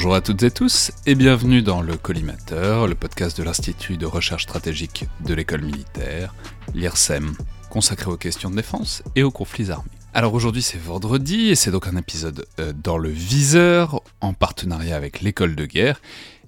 [0.00, 4.06] Bonjour à toutes et tous et bienvenue dans le Collimateur, le podcast de l'Institut de
[4.06, 6.34] recherche stratégique de l'école militaire,
[6.72, 7.34] l'IRSEM,
[7.68, 9.90] consacré aux questions de défense et aux conflits armés.
[10.14, 14.96] Alors aujourd'hui c'est vendredi et c'est donc un épisode euh, dans le viseur en partenariat
[14.96, 16.00] avec l'école de guerre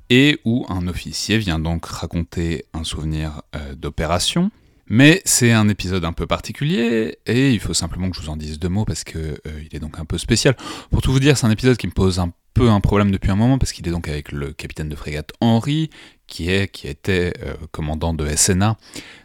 [0.09, 4.51] et où un officier vient donc raconter un souvenir euh, d'opération.
[4.87, 8.37] Mais c'est un épisode un peu particulier et il faut simplement que je vous en
[8.37, 10.57] dise deux mots parce que euh, il est donc un peu spécial.
[10.91, 13.31] Pour tout vous dire, c'est un épisode qui me pose un peu un problème depuis
[13.31, 15.91] un moment parce qu'il est donc avec le capitaine de frégate Henri,
[16.27, 18.77] qui est qui était euh, commandant de SNA,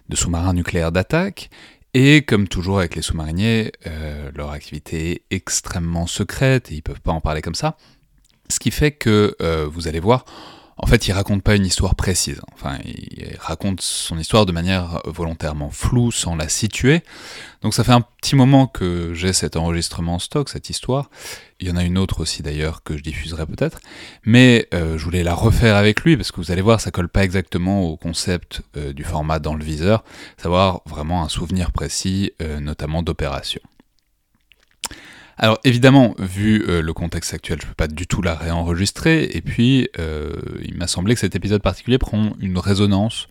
[0.10, 1.50] de sous-marins nucléaires d'attaque.
[1.94, 7.02] Et comme toujours avec les sous-mariniers, euh, leur activité est extrêmement secrète et ils peuvent
[7.02, 7.78] pas en parler comme ça.
[8.50, 10.26] Ce qui fait que euh, vous allez voir,
[10.80, 12.42] en fait, il raconte pas une histoire précise.
[12.54, 17.02] Enfin, il raconte son histoire de manière volontairement floue, sans la situer.
[17.64, 21.10] Donc ça fait un petit moment que j'ai cet enregistrement en stock, cette histoire.
[21.60, 23.80] Il y en a une autre aussi d'ailleurs que je diffuserai peut-être.
[24.24, 27.10] Mais euh, je voulais la refaire avec lui parce que vous allez voir, ça colle
[27.10, 30.04] pas exactement au concept euh, du format dans le viseur.
[30.38, 33.62] Savoir vraiment un souvenir précis, euh, notamment d'opération.
[35.40, 39.42] Alors évidemment, vu euh, le contexte actuel, je peux pas du tout la réenregistrer, et
[39.42, 43.28] puis euh, il m'a semblé que cet épisode particulier prend une résonance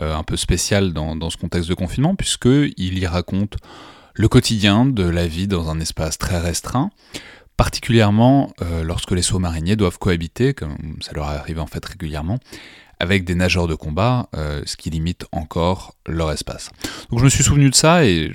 [0.00, 3.56] euh, un peu spéciale dans, dans, ce contexte de confinement, puisqu'il y raconte
[4.14, 6.90] le quotidien de la vie dans un espace très restreint,
[7.58, 12.38] particulièrement lorsque les sous-mariniers doivent cohabiter, comme ça leur arrive en fait régulièrement,
[13.02, 16.70] avec des nageurs de combat, euh, ce qui limite encore leur espace.
[17.10, 18.30] Donc je me suis souvenu de ça et,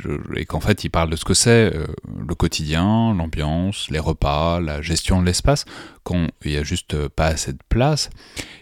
[0.45, 1.87] qu'en fait il parle de ce que c'est euh,
[2.27, 5.63] le quotidien, l'ambiance, les repas, la gestion de l'espace,
[6.03, 8.09] quand il n'y a juste pas assez de place.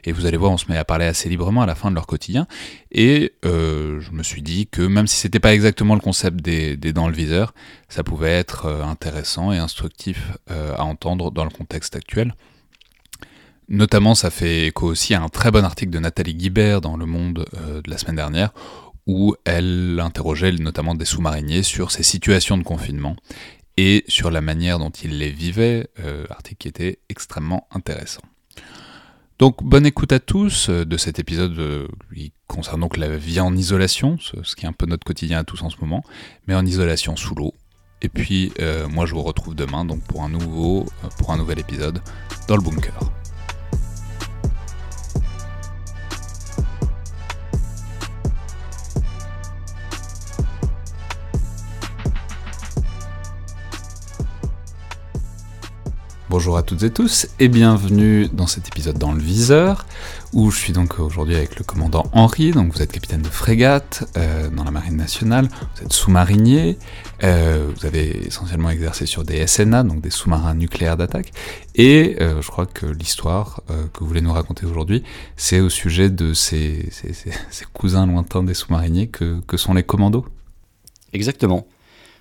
[0.03, 1.95] Et vous allez voir, on se met à parler assez librement à la fin de
[1.95, 2.45] leur quotidien.
[2.91, 6.77] Et euh, je me suis dit que même si c'était pas exactement le concept des,
[6.77, 7.55] des dans le viseur,
[7.89, 12.35] ça pouvait être intéressant et instructif à entendre dans le contexte actuel.
[13.67, 17.05] Notamment, ça fait écho aussi à un très bon article de Nathalie Guibert dans Le
[17.05, 18.53] Monde euh, de la semaine dernière,
[19.07, 23.15] où elle interrogeait notamment des sous-mariniers sur ces situations de confinement
[23.77, 28.21] et sur la manière dont ils les vivaient, euh, article qui était extrêmement intéressant.
[29.39, 33.55] Donc bonne écoute à tous euh, de cet épisode qui concerne donc la vie en
[33.55, 36.03] isolation, ce, qui est un peu notre quotidien à tous en ce moment,
[36.47, 37.55] mais en isolation sous l'eau.
[38.03, 38.51] Et puis
[38.91, 40.31] moi je vous retrouve demain donc pour un
[41.17, 42.01] pour un nouvel épisode
[42.47, 42.93] dans le bunker.
[56.37, 59.85] Bonjour à toutes et tous et bienvenue dans cet épisode dans le viseur
[60.33, 64.03] où je suis donc aujourd'hui avec le commandant Henri, donc vous êtes capitaine de frégate
[64.17, 66.77] euh, dans la marine nationale, vous êtes sous-marinier,
[67.23, 71.31] euh, vous avez essentiellement exercé sur des SNA, donc des sous-marins nucléaires d'attaque,
[71.73, 73.61] et euh, je crois que l'histoire
[73.93, 75.03] que vous voulez nous raconter aujourd'hui,
[75.37, 76.89] c'est au sujet de ces,
[77.71, 80.25] cousins lointains des sous-mariniers que, sont les commandos.
[81.13, 81.65] Exactement.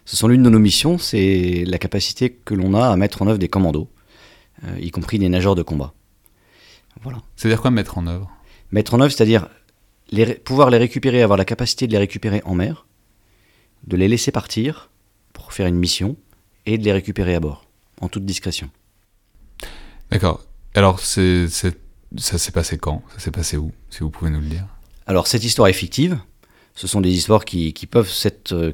[0.05, 3.27] Ce sont l'une de nos missions, c'est la capacité que l'on a à mettre en
[3.27, 3.89] œuvre des commandos
[4.79, 5.93] y compris des nageurs de combat.
[7.03, 7.19] Voilà.
[7.37, 8.31] C'est-à-dire quoi mettre en œuvre?
[8.71, 9.49] Mettre en œuvre, c'est-à-dire
[10.11, 12.87] les, pouvoir les récupérer, avoir la capacité de les récupérer en mer,
[13.87, 14.91] de les laisser partir
[15.33, 16.17] pour faire une mission
[16.67, 17.67] et de les récupérer à bord,
[18.01, 18.71] en toute discrétion.
[20.11, 20.43] D'accord.
[20.75, 21.21] Alors, ça
[21.59, 23.03] s'est passé quand?
[23.13, 23.73] Ça s'est passé où?
[23.91, 24.67] Si vous pouvez nous le dire.
[25.07, 26.19] Alors, cette histoire est fictive.
[26.77, 28.13] Ce sont des histoires qui, peuvent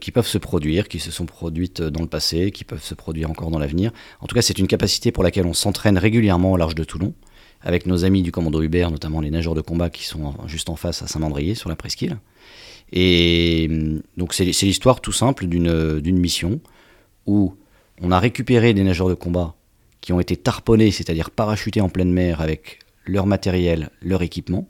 [0.00, 3.30] qui, peuvent se produire, qui se sont produites dans le passé, qui peuvent se produire
[3.30, 3.92] encore dans l'avenir.
[4.20, 7.12] En tout cas, c'est une capacité pour laquelle on s'entraîne régulièrement au large de Toulon,
[7.60, 10.76] avec nos amis du commando Hubert, notamment les nageurs de combat qui sont juste en
[10.76, 12.18] face à Saint-Mandrier, sur la presqu'île.
[12.90, 13.68] Et
[14.16, 16.60] donc, c'est l'histoire tout simple d'une mission
[17.26, 17.54] où
[18.00, 19.54] on a récupéré des nageurs de combat
[20.00, 24.66] qui ont été tarponnés, c'est-à-dire parachutés en pleine mer avec leur matériel, leur équipement,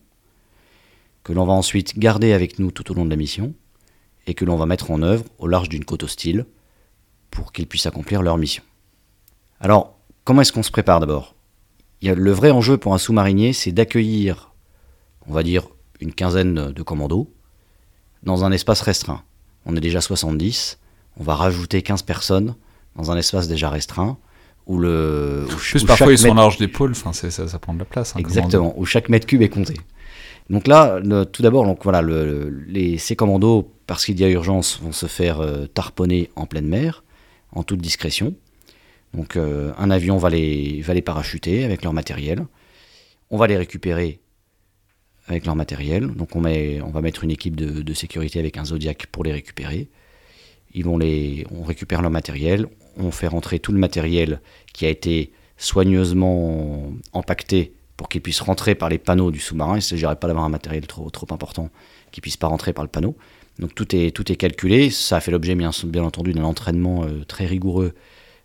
[1.30, 3.54] que l'on va ensuite garder avec nous tout au long de la mission
[4.26, 6.44] et que l'on va mettre en œuvre au large d'une côte hostile
[7.30, 8.64] pour qu'ils puissent accomplir leur mission.
[9.60, 11.36] Alors, comment est-ce qu'on se prépare d'abord?
[12.02, 14.52] Le vrai enjeu pour un sous-marinier, c'est d'accueillir,
[15.28, 15.68] on va dire,
[16.00, 17.32] une quinzaine de commandos
[18.24, 19.22] dans un espace restreint.
[19.66, 20.80] On est déjà 70,
[21.16, 22.56] on va rajouter 15 personnes
[22.96, 24.18] dans un espace déjà restreint.
[24.66, 27.84] Où le, où, Plus où parfois ils sont larges d'épaule, ça, ça prend de la
[27.84, 28.16] place.
[28.16, 29.74] Hein, Exactement, où chaque mètre cube est compté.
[30.50, 34.80] Donc là, tout d'abord, donc voilà, le, les, ces commandos, parce qu'il y a urgence,
[34.82, 37.04] vont se faire euh, tarponner en pleine mer,
[37.52, 38.34] en toute discrétion.
[39.14, 42.46] Donc euh, un avion va les, va les parachuter avec leur matériel.
[43.30, 44.18] On va les récupérer
[45.28, 46.08] avec leur matériel.
[46.08, 49.88] Donc on, on va mettre une équipe de, sécurité avec un Zodiac pour les récupérer.
[50.74, 52.66] Ils vont les, on récupère leur matériel,
[52.96, 54.40] on fait rentrer tout le matériel
[54.72, 59.74] qui a été soigneusement empaquetés pour qu'ils puissent rentrer par les panneaux du sous-marin.
[59.74, 61.68] Il ne s'agirait pas d'avoir un matériel trop, important
[62.10, 63.14] qui ne puisse pas rentrer par le panneau.
[63.58, 64.88] Donc tout est, tout est calculé.
[64.88, 67.92] Ça a fait l'objet, bien, entendu, d'un entraînement euh, très rigoureux,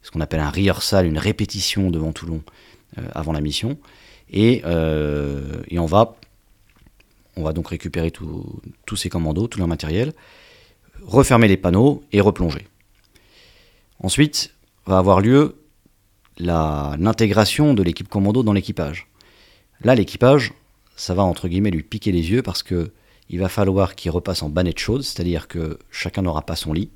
[0.01, 2.41] ce qu'on appelle un rehearsal, une répétition devant Toulon
[2.97, 3.77] euh, avant la mission.
[4.29, 6.17] Et, euh, et, on, va,
[7.37, 10.11] on va donc récupérer tous ces commandos, tout leur matériel,
[11.01, 12.67] refermer les panneaux et replonger.
[14.01, 14.53] Ensuite,
[14.85, 15.55] va avoir lieu
[16.39, 19.07] l'intégration de l'équipe commando dans l'équipage.
[19.83, 20.53] Là, l'équipage,
[20.95, 22.91] ça va entre guillemets lui piquer les yeux parce que
[23.29, 26.89] il va falloir qu'il repasse en bannette chaude, c'est-à-dire que chacun n'aura pas son lit.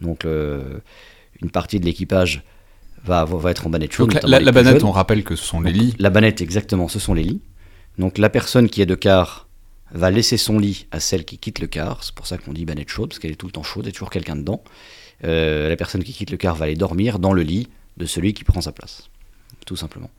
[0.00, 2.42] Donc, une partie de l'équipage
[3.04, 4.12] va, va, être en bannette chaude.
[4.12, 5.94] Donc, la, bannette, on rappelle que ce sont les lits.
[5.98, 7.40] La bannette, exactement, ce sont les lits.
[7.98, 9.46] Donc, la personne qui est de car
[9.92, 12.02] va laisser son lit à celle qui quitte le car.
[12.02, 13.88] C'est pour ça qu'on dit bannette chaude, parce qu'elle est tout le temps chaude, il
[13.88, 14.62] y a toujours quelqu'un dedans.
[15.24, 18.34] Euh, la personne qui quitte le car va aller dormir dans le lit de celui
[18.34, 19.08] qui prend sa place,
[19.64, 20.10] tout simplement.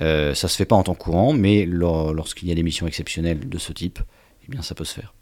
[0.00, 3.48] Euh, ça se fait pas en temps courant, mais lorsqu'il y a des missions exceptionnelles
[3.48, 3.98] de ce type,
[4.46, 5.14] eh bien ça peut se faire.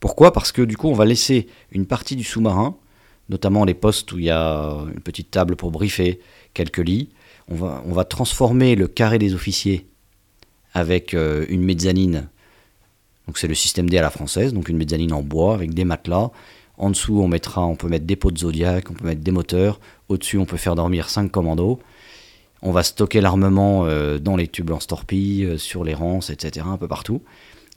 [0.00, 0.32] Pourquoi?
[0.32, 2.76] Parce que du coup, on va laisser une partie du sous-marin,
[3.28, 6.20] notamment les postes où il y a une petite table pour briefer,
[6.52, 7.10] quelques lits.
[7.48, 9.86] On va, on va transformer le carré des officiers
[10.72, 12.28] avec euh, une mezzanine.
[13.26, 15.84] Donc c'est le système D à la française, donc une mezzanine en bois avec des
[15.84, 16.30] matelas.
[16.76, 19.30] En dessous, on mettra, on peut mettre des pots de Zodiac, on peut mettre des
[19.30, 19.80] moteurs.
[20.08, 21.80] Au-dessus, on peut faire dormir 5 commandos.
[22.66, 26.78] On va stocker l'armement euh, dans les tubes lance-torpilles, euh, sur les rances, etc., un
[26.78, 27.20] peu partout.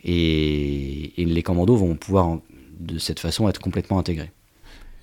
[0.05, 2.37] Et, les commandos vont pouvoir,
[2.79, 4.31] de cette façon, être complètement intégrés.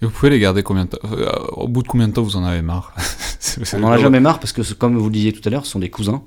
[0.00, 2.22] Et vous pouvez les garder combien de temps euh, Au bout de combien de temps
[2.22, 2.94] vous en avez marre
[3.74, 5.72] On n'en a jamais marre parce que, comme vous le disiez tout à l'heure, ce
[5.72, 6.22] sont des cousins,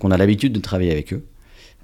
[0.00, 1.24] qu'on a l'habitude de travailler avec eux.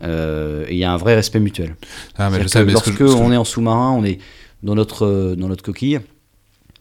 [0.03, 1.77] et il y a un vrai respect mutuel.
[2.19, 4.19] Ah, mais lorsque on est en sous-marin, on est
[4.65, 6.01] dans notre, dans notre coquille,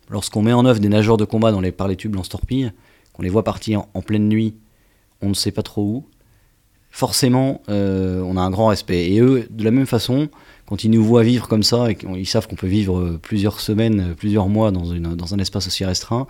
[0.10, 2.72] lorsqu'on met en œuvre des nageurs de combat dans les, par les tubes lance-torpilles,
[3.14, 4.56] qu'on les voit partir en, pleine nuit,
[5.22, 6.06] on ne sait pas trop où,
[6.90, 9.12] forcément, euh, on a un grand respect.
[9.12, 10.30] Et eux, de la même façon,
[10.66, 14.16] quand ils nous voient vivre comme ça, et qu'ils savent qu'on peut vivre plusieurs semaines,
[14.16, 14.94] plusieurs mois dans,
[15.34, 16.28] un espace aussi restreint,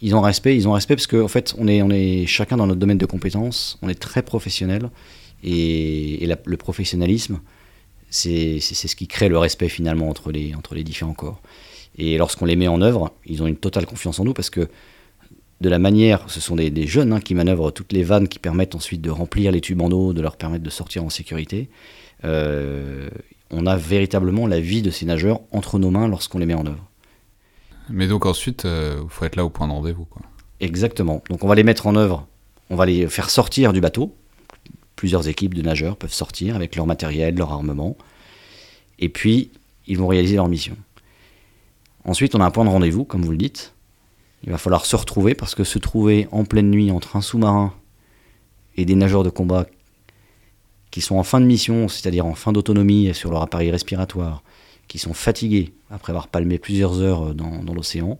[0.00, 2.56] ils ont respect, ils ont respect parce qu'en en fait, on est, on est chacun
[2.56, 4.90] dans notre domaine de compétences, on est très professionnel,
[5.42, 7.40] et, le professionnalisme,
[8.10, 11.40] c'est ce qui crée le respect finalement entre les, entre les différents corps.
[11.98, 14.68] Et lorsqu'on les met en œuvre, ils ont une totale confiance en nous parce que
[15.62, 18.74] de la manière, ce sont des, jeunes hein, qui manœuvrent toutes les vannes qui permettent
[18.74, 21.70] ensuite de remplir les tubes en eau, de leur permettre de sortir en sécurité.
[22.24, 23.08] Euh,
[23.50, 26.66] on a véritablement la vie de ces nageurs entre nos mains lorsqu'on les met en
[26.66, 26.84] œuvre.
[27.88, 30.06] Mais donc ensuite, il euh, faut être là au point de rendez-vous.
[30.58, 31.22] Exactement.
[31.30, 32.26] Donc on va les mettre en œuvre,
[32.68, 34.16] on va les faire sortir du bateau,
[34.96, 37.96] plusieurs équipes de nageurs peuvent sortir avec leur matériel, leur armement,
[38.98, 39.52] et puis
[39.86, 40.76] ils vont réaliser leur mission.
[42.04, 43.74] Ensuite, on a un point de rendez-vous, comme vous le dites.
[44.44, 47.74] Il va falloir se retrouver, parce que se trouver en pleine nuit entre un sous-marin
[48.76, 49.66] et des nageurs de combat
[50.90, 54.42] qui sont en fin de mission, c'est-à-dire en fin d'autonomie sur leur appareil respiratoire,
[54.88, 58.18] qui sont fatigués après avoir palmé plusieurs heures dans, l'océan,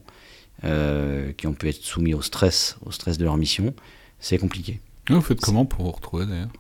[0.64, 3.74] euh, qui ont pu être soumis au stress, au stress de leur mission,
[4.20, 4.80] c'est compliqué.
[5.10, 6.52] Vous faites comment pour vous retrouver d'ailleurs?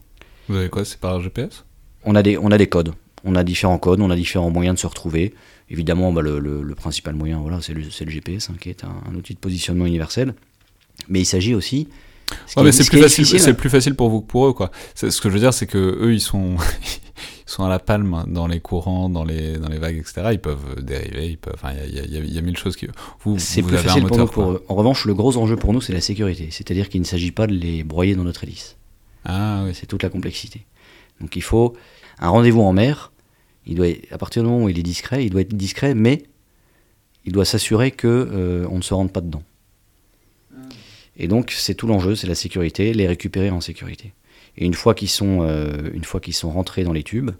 [0.48, 0.84] Vous avez quoi?
[0.84, 1.64] C'est par GPS
[2.04, 2.92] on a, des, on a des codes.
[3.24, 5.34] On a différents codes, on a différents moyens de se retrouver.
[5.70, 9.34] Évidemment, bah, le, principal moyen, voilà, c'est le, le, GPS, hein, qui est un, outil
[9.34, 10.34] de positionnement universel.
[11.08, 11.88] Mais il s'agit aussi.
[12.56, 14.70] Ouais, c'est plus, facile, c'est plus facile pour vous que pour eux, quoi.
[14.94, 16.56] Ce que je veux dire, c'est que eux, ils sont,
[17.46, 20.28] ils sont à la palme dans les courants, dans les, dans les vagues, etc.
[20.32, 21.54] Ils peuvent dériver, ils peuvent.
[21.54, 22.88] Enfin, il y a, y a, mille choses qui.
[23.24, 24.26] Vous, c'est plus facile pour nous.
[24.26, 26.48] Pour En revanche, le gros enjeu pour nous, c'est la sécurité.
[26.50, 28.76] C'est-à-dire qu'il ne s'agit pas de les broyer dans notre hélice.
[29.24, 30.66] Ah C'est toute la complexité.
[31.20, 31.74] Donc il faut
[32.18, 33.11] un rendez-vous en mer.
[33.66, 36.24] Il doit, à partir du moment où il est discret, il doit être discret, mais
[37.24, 39.42] il doit s'assurer que euh, on ne se rende pas dedans.
[41.16, 44.14] Et donc c'est tout l'enjeu, c'est la sécurité, les récupérer en sécurité.
[44.56, 47.30] Et une fois qu'ils sont, euh, une fois qu'ils sont rentrés dans les tubes,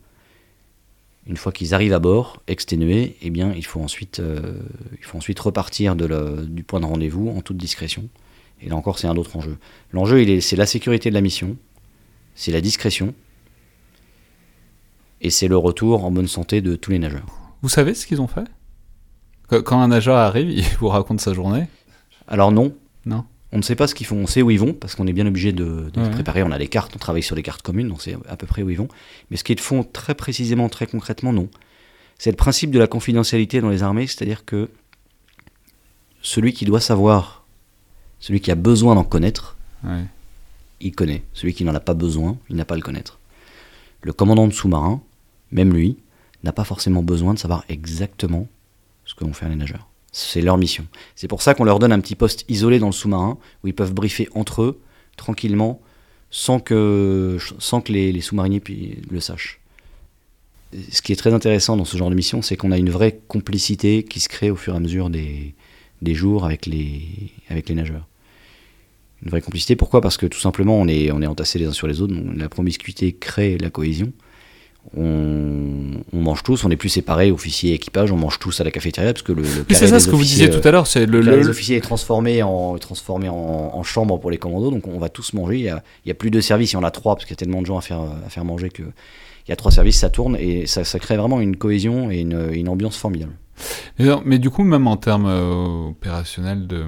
[1.26, 4.58] une fois qu'ils arrivent à bord, exténués, eh bien il faut ensuite, euh,
[4.98, 8.08] il faut ensuite repartir de du point de rendez-vous en toute discrétion.
[8.60, 9.56] Et là encore, c'est un autre enjeu.
[9.92, 11.56] L'enjeu, c'est la sécurité de la mission,
[12.34, 13.14] c'est la discrétion,
[15.22, 17.24] et c'est le retour en bonne santé de tous les nageurs.
[17.62, 18.44] Vous savez ce qu'ils ont fait?
[19.48, 21.68] Quand un nageur arrive, il vous raconte sa journée?
[22.26, 22.74] Alors non.
[23.06, 23.24] Non.
[23.52, 25.12] On ne sait pas ce qu'ils font, on sait où ils vont, parce qu'on est
[25.12, 26.42] bien obligé de, de préparer.
[26.42, 28.62] On a des cartes, on travaille sur des cartes communes, on sait à peu près
[28.62, 28.88] où ils vont.
[29.30, 31.48] Mais ce qu'ils font très précisément, très concrètement, non.
[32.18, 34.70] C'est le principe de la confidentialité dans les armées, c'est-à-dire que
[36.22, 37.44] celui qui doit savoir,
[38.20, 39.56] celui qui a besoin d'en connaître,
[40.80, 41.22] il connaît.
[41.34, 43.18] Celui qui n'en a pas besoin, il n'a pas à le connaître.
[44.00, 45.02] Le commandant de sous-marin,
[45.52, 45.96] même lui,
[46.42, 48.48] n'a pas forcément besoin de savoir exactement
[49.04, 49.88] ce que vont faire les nageurs.
[50.10, 50.86] C'est leur mission.
[51.14, 53.74] C'est pour ça qu'on leur donne un petit poste isolé dans le sous-marin où ils
[53.74, 54.80] peuvent briefer entre eux
[55.16, 55.80] tranquillement,
[56.30, 58.62] sans que, sans que les, sous-mariniers
[59.10, 59.60] le sachent.
[60.90, 63.20] Ce qui est très intéressant dans ce genre de mission, c'est qu'on a une vraie
[63.28, 65.54] complicité qui se crée au fur et à mesure des,
[66.00, 67.02] des jours avec les,
[67.50, 68.06] avec les nageurs.
[69.22, 70.00] Une vraie complicité, pourquoi?
[70.00, 72.36] Parce que tout simplement, on est, on est entassés les uns sur les autres, donc
[72.36, 74.12] la promiscuité crée la cohésion.
[74.96, 78.64] On, on mange tous, on n'est plus séparés, officiers et équipage, on mange tous à
[78.64, 80.86] la cafétéria, parce que le, le c'est ça ce que vous disiez tout à l'heure,
[80.86, 84.98] c'est le, le est transformé en, transformé en, en chambre pour les commandos, donc on
[84.98, 85.56] va tous manger.
[85.56, 87.24] Il y a, il y a plus de services, il y en a trois, parce
[87.24, 89.56] qu'il y a tellement de gens à faire, à faire manger que il y a
[89.56, 92.96] trois services, ça tourne et ça, ça crée vraiment une cohésion et une, une ambiance
[92.96, 93.32] formidable.
[93.98, 96.84] Mais, non, mais du coup, même en termes euh, opérationnels de.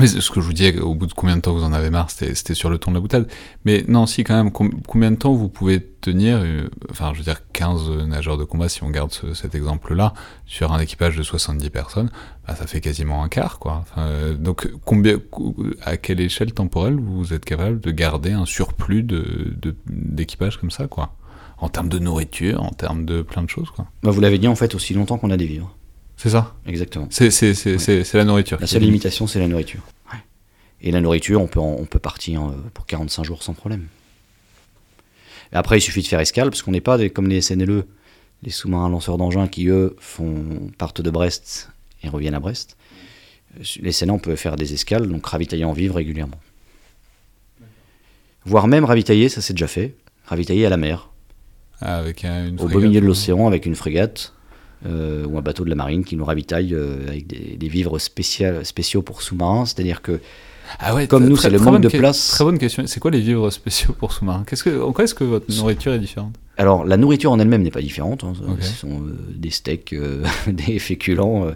[0.00, 2.10] Ce que je vous disais, au bout de combien de temps vous en avez marre,
[2.10, 3.28] c'était sur le ton de la boutade.
[3.66, 7.18] Mais non, si, quand même, com- combien de temps vous pouvez tenir, euh, enfin, je
[7.18, 10.14] veux dire, 15 nageurs de combat, si on garde ce- cet exemple-là,
[10.46, 12.10] sur un équipage de 70 personnes,
[12.48, 13.84] bah, ça fait quasiment un quart, quoi.
[13.98, 14.68] Euh, donc,
[15.82, 19.06] à quelle échelle temporelle vous êtes capable de garder un surplus
[19.86, 21.14] d'équipage comme ça, quoi?
[21.58, 23.86] En termes de nourriture, en termes de plein de choses, quoi.
[24.02, 25.76] Bah, vous l'avez dit en fait aussi longtemps qu'on a des vivres.
[26.16, 26.54] C'est ça?
[26.66, 27.08] Exactement.
[27.10, 28.58] C'est la nourriture.
[28.60, 29.82] La seule limitation, c'est la nourriture.
[30.12, 30.18] Ouais.
[30.80, 33.86] Et la nourriture, on peut, en- on peut partir euh, pour 45 jours sans problème.
[35.52, 37.84] Après, il suffit de faire escale, parce qu'on n'est pas des- comme les SNLE,
[38.42, 41.70] les sous-marins lanceurs d'engins qui, eux, font, partent de Brest
[42.02, 42.76] et reviennent à Brest.
[43.58, 46.40] Euh, Les SNA, on peut faire des escales, donc ravitailler en vivre régulièrement.
[48.44, 49.94] Voire même ravitailler, ça c'est déjà fait,
[50.26, 51.10] ravitailler à la mer,
[51.80, 54.32] Ah, avec un- une au beau milieu de l'océan avec une frégate
[54.86, 57.98] euh, ou un bateau de la marine qui nous ravitaille euh, avec des, des vivres
[57.98, 59.64] spécial- spéciaux pour sous-marins.
[59.66, 60.20] C'est-à-dire que
[60.78, 62.28] Ah ouais, Comme nous, c'est le manque de place.
[62.28, 62.84] Très bonne question.
[62.86, 64.44] C'est quoi les vivres spéciaux pour sous-marins?
[64.46, 66.34] Qu'est-ce que, En quoi est-ce que votre nourriture est différente?
[66.58, 68.24] Alors, la nourriture en elle-même n'est pas différente.
[68.24, 68.34] hein.
[68.60, 71.46] Ce sont euh, des steaks, euh, des féculents.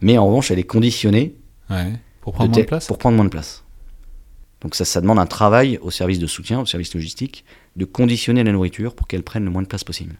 [0.00, 1.34] mais en revanche, elle est conditionnée
[1.70, 1.92] Ouais.
[2.20, 2.86] Pour prendre moins de place?
[2.86, 3.62] pour prendre moins de place.
[4.62, 7.44] Donc, ça, ça demande un travail au service de soutien, au service logistique,
[7.76, 10.16] de conditionner la nourriture pour qu'elle prenne le moins de place possible.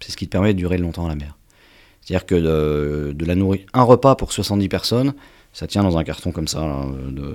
[0.00, 1.36] C'est ce qui te permet de durer longtemps à la mer.
[2.02, 5.14] C'est-à-dire que de, de la nourriture, un repas pour 70 personnes,
[5.52, 7.34] ça tient dans un carton comme ça, là, de,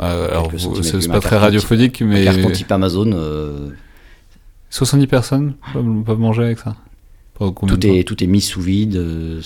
[0.00, 0.50] Euh, Alors,
[0.82, 3.10] c'est pas un très radiophonique, un mais carton type Amazon.
[3.12, 3.70] euh,
[4.70, 6.76] 70 personnes peuvent, peuvent manger avec ça?
[7.66, 9.40] Tout, est, tout est mis sous vide, euh,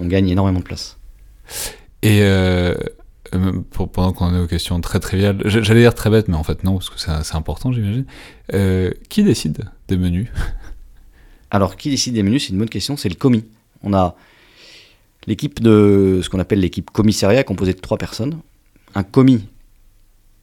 [0.00, 0.98] on gagne énormément de place.
[2.02, 2.74] Et euh,
[3.34, 6.42] euh, pour- pendant qu'on est aux questions très triviales, j'allais dire très bête, mais en
[6.42, 8.04] fait non, parce que c'est c'est important, j'imagine.
[8.54, 10.28] Euh, qui décide des menus?
[11.50, 13.44] Alors, qui décide des menus C'est une bonne question, c'est le commis.
[13.82, 14.14] On a
[15.26, 18.40] l'équipe de ce qu'on appelle l'équipe commissariat, composée de trois personnes.
[18.94, 19.46] Un commis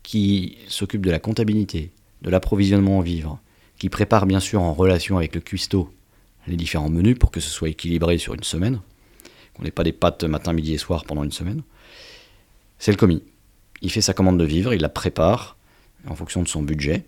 [0.04, 3.40] qui s'occupe de la comptabilité, de l'approvisionnement en vivres,
[3.78, 5.90] qui prépare bien sûr en relation avec le cuistot
[6.48, 8.80] les différents menus pour que ce soit équilibré sur une semaine,
[9.54, 11.64] qu'on n'ait pas des pâtes matin, midi et soir pendant une semaine.
[12.78, 13.24] C'est le commis.
[13.82, 15.58] Il fait sa commande de vivres, il la prépare
[16.08, 17.06] en fonction de son budget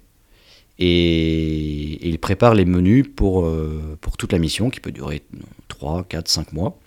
[0.79, 5.23] et, il prépare les menus pour, euh, pour toute la mission qui peut durer
[5.67, 6.79] 3, 4, 5 mois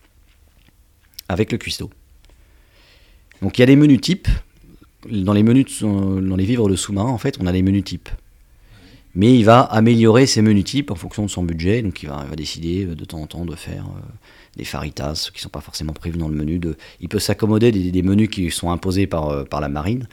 [1.29, 1.91] avec le cuistot.
[3.43, 4.29] Donc il y a des menus types.
[5.11, 7.85] Dans les, menus de dans les vivres de sous-marin, en fait, on a des menus
[7.85, 8.11] types.
[9.15, 11.83] Mais il va améliorer ces menus types en fonction de son budget.
[11.83, 14.01] Donc il va, décider euh, de temps en temps de faire euh,
[14.57, 16.61] des faritas qui ne sont pas forcément prévus dans le menu.
[17.01, 20.07] Il peut s'accommoder des, menus qui sont imposés par, par la marine.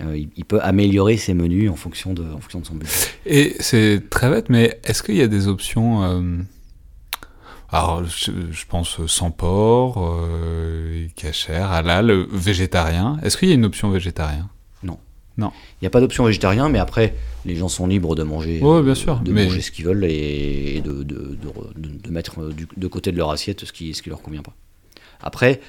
[0.00, 2.92] Euh, il, il peut améliorer ses menus en fonction de, en fonction de son budget.
[3.26, 6.38] Et c'est très bête, mais est-ce qu'il y a des options euh,
[7.70, 13.18] Alors, je, je pense sans porc, euh, cachère, halal, euh, végétarien.
[13.22, 14.48] Est-ce qu'il y a une option végétarien?
[15.40, 15.46] Il
[15.82, 17.14] n'y a pas d'option végétarien, mais après,
[17.44, 20.04] les gens sont libres de manger, Ouais, bien sûr, de mais- manger ce qu'ils veulent
[20.04, 23.72] et, de, de- de re- de- de mettre du- de côté de leur assiette ce
[23.72, 24.52] qui ce qui leur convient pas.
[25.20, 25.60] Après,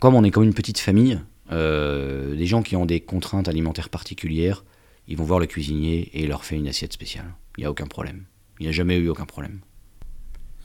[0.00, 1.20] comme on est comme une petite famille,
[1.52, 4.64] euh, les gens qui ont des contraintes alimentaires particulières,
[5.08, 7.34] ils vont voir le cuisinier et il leur fait une assiette spéciale.
[7.56, 8.24] Il n'y a aucun problème.
[8.58, 9.60] Il n'y a jamais eu aucun problème.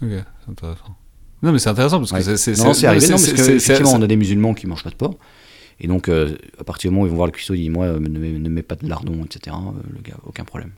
[0.02, 0.96] Ok, c'est intéressant.
[1.44, 2.38] Non, mais c'est intéressant parce que Ouais.
[2.38, 2.58] c'est...
[2.58, 4.96] non, c'est arrivé, non, parce que, effectivement, on a des musulmans qui mangent pas de
[4.96, 5.18] porc.
[5.80, 7.70] Et donc, euh, à partir du moment où ils vont voir le cuistot, ils disent
[7.72, 9.56] Moi, euh, ne, mets, ne mets pas de lardon, etc.
[9.56, 10.72] Euh, le gars, aucun problème.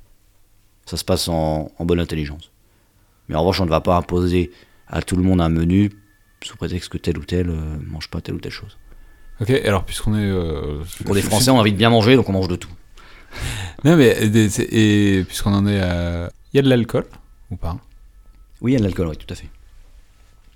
[0.86, 2.52] Ça se passe en, en bonne intelligence.
[3.28, 4.52] Mais en revanche, on ne va pas imposer
[4.88, 5.92] à tout le monde un menu
[6.42, 8.78] sous prétexte que tel ou tel euh, mange pas telle ou telle chose.
[9.42, 10.22] Ok, alors puisqu'on est...
[10.24, 12.70] euh, Pour les Français, on a envie de bien manger, donc on mange de tout.
[13.84, 16.32] Non, mais et, des- et puisqu'on en est à...
[16.54, 17.06] Il y a de l'alcool
[17.52, 17.78] ou pas?
[18.62, 19.50] Oui, il y a de l'alcool, oui, tout à fait.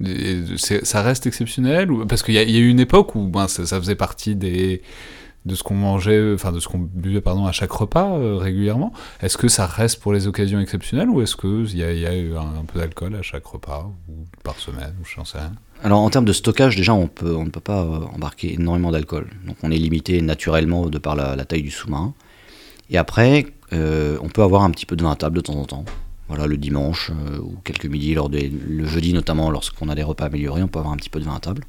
[0.06, 0.44] Et
[0.86, 2.06] ça reste exceptionnel ou...
[2.06, 3.96] Parce qu'il y, a- il y a eu une époque où ben, ça, ça faisait
[3.96, 4.82] partie des,
[5.46, 8.92] de ce qu'on mangeait, enfin de ce qu'on buvait pardon à chaque repas régulièrement.
[9.22, 12.36] Est-ce que ça reste pour les occasions exceptionnelles ou est-ce qu'il y, y, a eu
[12.36, 14.14] un, peu d'alcool à chaque repas ou
[14.44, 15.54] par semaine ou je ne sais rien?
[15.84, 19.30] Alors en termes de stockage, déjà on, ne peut pas embarquer énormément d'alcool.
[19.46, 22.14] Donc on est limité naturellement de par la, taille du sous-marin.
[22.90, 25.66] Et après, on peut avoir un petit peu de vin à table de temps en
[25.66, 25.86] temps.
[26.28, 30.04] Voilà, le dimanche euh, ou quelques midis, lors des, le jeudi notamment, lorsqu'on a des
[30.04, 31.64] repas améliorés, on peut avoir un petit peu de vin à table.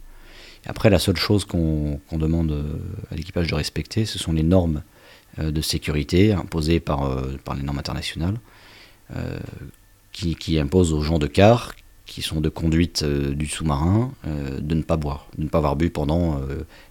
[0.68, 2.62] Après, la seule chose qu'on demande euh,
[3.10, 4.82] à l'équipage de respecter, ce sont les normes
[5.38, 7.10] euh, de sécurité imposées par,
[7.44, 8.38] par les normes internationales,
[10.12, 14.82] qui, qui, imposent aux gens de quart, qui sont de conduite du sous-marin, de ne
[14.82, 16.38] pas boire, de ne pas avoir bu pendant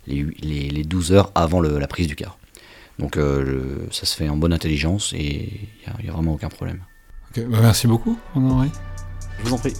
[0.07, 2.39] les, les, 12 heures avant la prise du quart.
[2.97, 3.19] Donc
[3.91, 6.79] ça se fait en bonne intelligence et il n'y a, a, vraiment aucun problème.
[7.35, 8.71] Bah, merci beaucoup, Henri.
[9.37, 9.73] Je vous en prie.